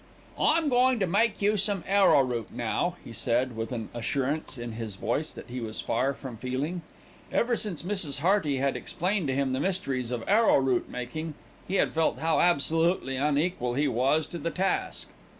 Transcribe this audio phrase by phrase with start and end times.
[0.39, 4.95] "I'm goin' to make you some arrowroot, now," he said, with an assurance in his
[4.95, 6.81] voice that he was far from feeling.
[7.31, 8.21] Ever since Mrs.
[8.21, 11.35] Hearty had explained to him the mysteries of arrowroot making,
[11.67, 15.11] he had felt how absolutely unequal he was to the task.